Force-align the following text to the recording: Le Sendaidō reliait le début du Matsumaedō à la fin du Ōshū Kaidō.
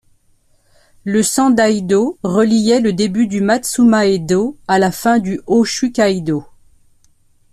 Le 1.03 1.21
Sendaidō 1.21 2.17
reliait 2.23 2.79
le 2.79 2.91
début 2.91 3.27
du 3.27 3.39
Matsumaedō 3.39 4.55
à 4.67 4.79
la 4.79 4.91
fin 4.91 5.19
du 5.19 5.37
Ōshū 5.45 5.91
Kaidō. 5.91 6.43